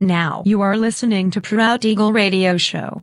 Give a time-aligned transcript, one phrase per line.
[0.00, 3.02] Now you are listening to Proud Eagle Radio Show.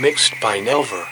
[0.00, 1.04] Mixed by Nelver.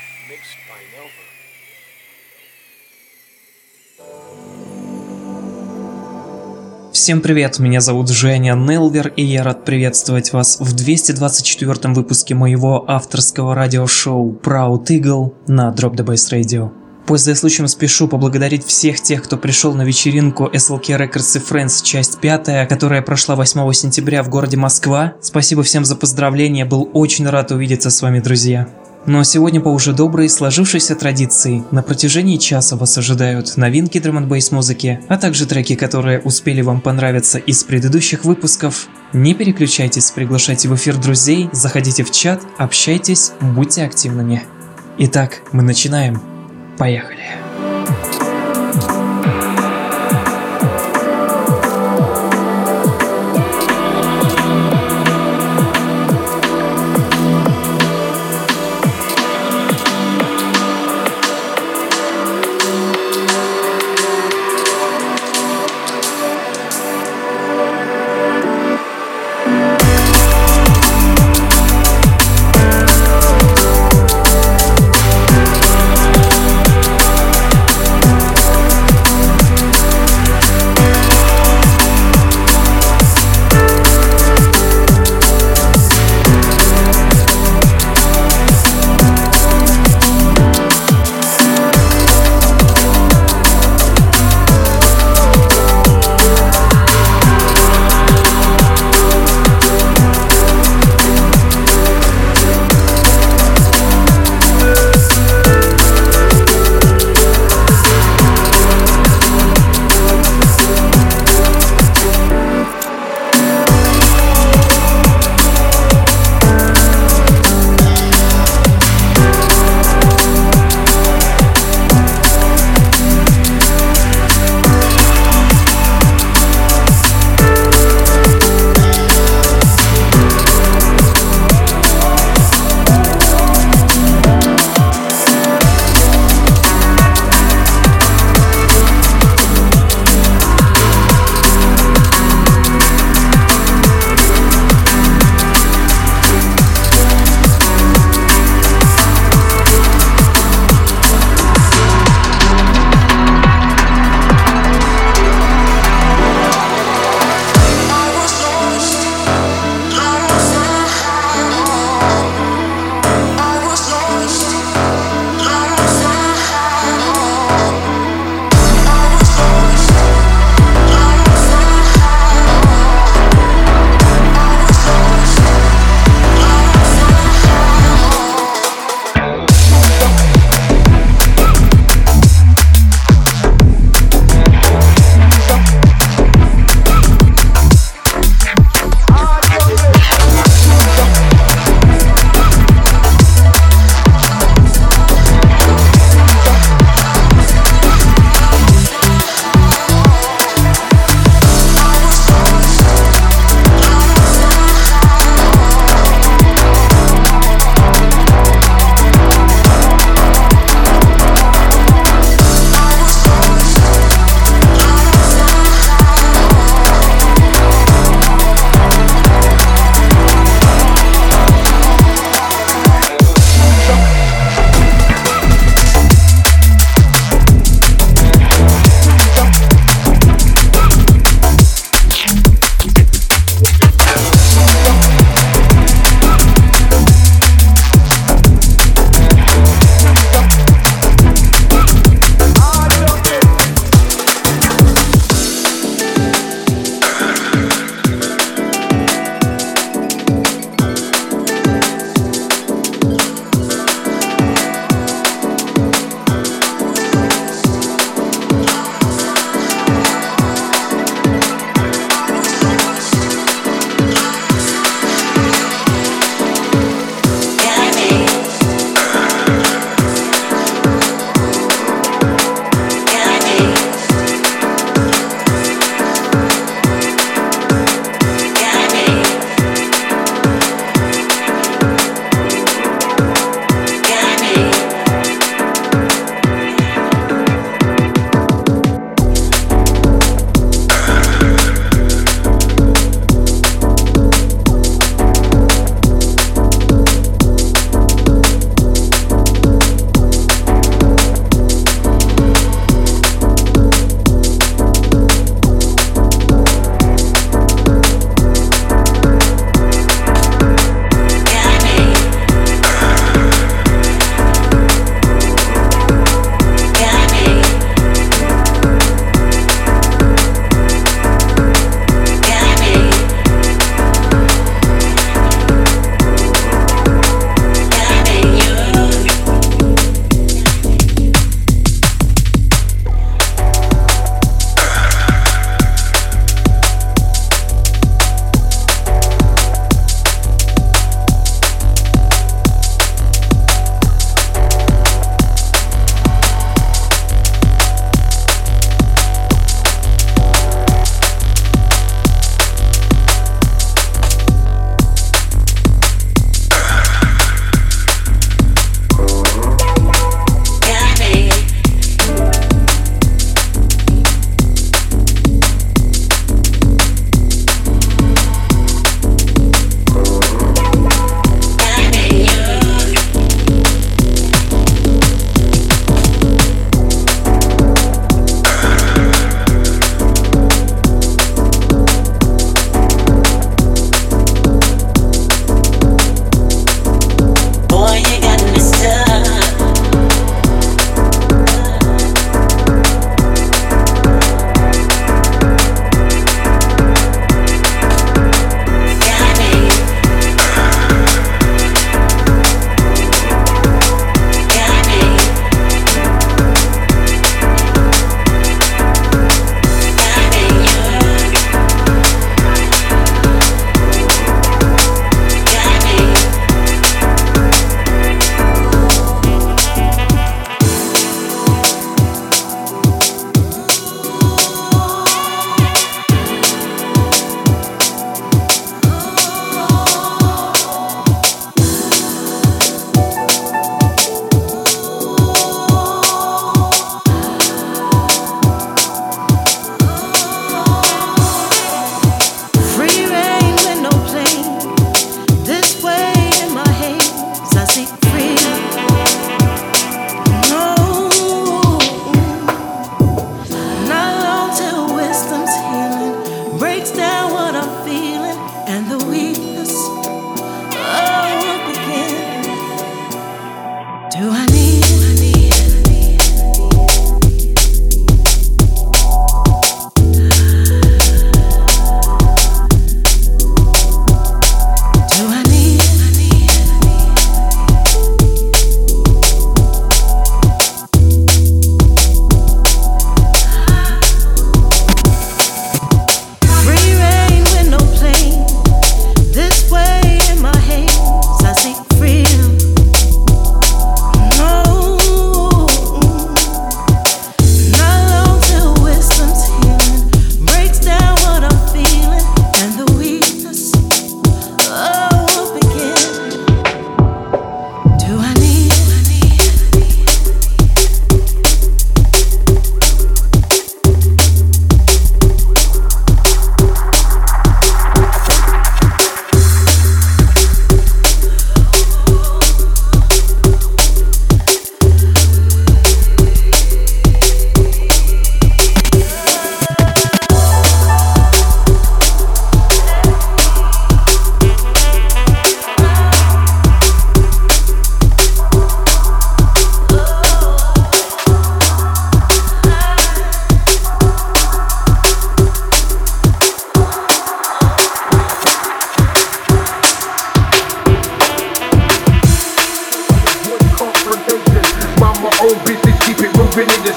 [6.92, 12.84] Всем привет, меня зовут Женя Нелвер, и я рад приветствовать вас в 224 выпуске моего
[12.88, 16.85] авторского радиошоу Proud Eagle на Drop the Bass Radio.
[17.06, 22.18] Пользуясь случаем, спешу поблагодарить всех тех, кто пришел на вечеринку SLK Records и Friends, часть
[22.18, 25.14] пятая, которая прошла 8 сентября в городе Москва.
[25.20, 28.68] Спасибо всем за поздравления, был очень рад увидеться с вами, друзья.
[29.06, 34.42] Но сегодня по уже доброй сложившейся традиции на протяжении часа вас ожидают новинки драм н
[34.50, 38.88] музыки, а также треки, которые успели вам понравиться из предыдущих выпусков.
[39.12, 44.42] Не переключайтесь, приглашайте в эфир друзей, заходите в чат, общайтесь, будьте активными.
[44.98, 46.35] Итак, мы начинаем.
[46.78, 47.65] Поехали.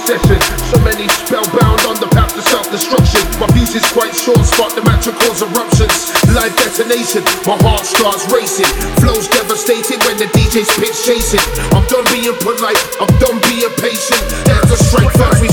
[0.07, 0.43] deafened.
[0.71, 3.21] So many spellbound on the path to self-destruction.
[3.41, 6.09] My fuse is quite short, spot the match cause eruptions.
[6.31, 8.69] Live detonation, my heart starts racing.
[9.01, 11.43] Flows devastating when the DJ's pitch chasing.
[11.73, 14.21] I'm done being polite, I'm done being patient.
[14.45, 15.48] There's a strike first, we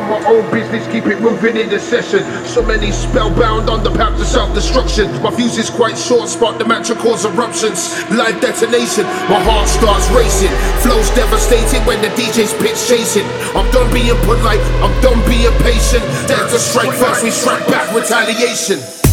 [0.00, 2.22] mind my own business, keep it moving in the session.
[2.46, 5.22] So many spellbound on the path to self-destruction.
[5.22, 7.92] My fuse is quite short, spot the match'll cause eruptions.
[8.10, 10.52] Live detonation, my heart starts racing.
[10.82, 13.26] Flows devastating when the DJ's pitch chasing.
[13.54, 16.04] I'm done being polite, I'm done being patient.
[16.28, 19.03] Death to strike first, we strike back retaliation.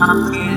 [0.00, 0.49] Amén.